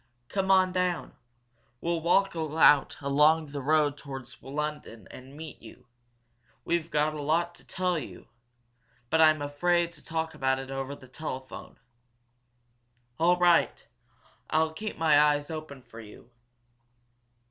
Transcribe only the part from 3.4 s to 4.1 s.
the road